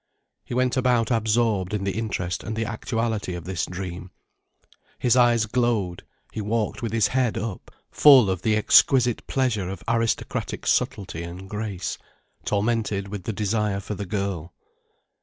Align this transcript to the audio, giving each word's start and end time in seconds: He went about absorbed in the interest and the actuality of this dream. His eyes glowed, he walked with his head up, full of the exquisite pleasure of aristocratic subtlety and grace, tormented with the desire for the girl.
He 0.43 0.55
went 0.55 0.75
about 0.77 1.11
absorbed 1.11 1.75
in 1.75 1.83
the 1.83 1.91
interest 1.95 2.43
and 2.43 2.55
the 2.55 2.65
actuality 2.65 3.35
of 3.35 3.43
this 3.43 3.67
dream. 3.67 4.09
His 4.97 5.15
eyes 5.15 5.45
glowed, 5.45 6.01
he 6.33 6.41
walked 6.41 6.81
with 6.81 6.91
his 6.91 7.09
head 7.09 7.37
up, 7.37 7.69
full 7.91 8.27
of 8.27 8.41
the 8.41 8.55
exquisite 8.55 9.27
pleasure 9.27 9.69
of 9.69 9.83
aristocratic 9.87 10.65
subtlety 10.65 11.21
and 11.21 11.47
grace, 11.47 11.99
tormented 12.45 13.09
with 13.09 13.25
the 13.25 13.33
desire 13.33 13.79
for 13.79 13.93
the 13.93 14.07
girl. 14.07 14.55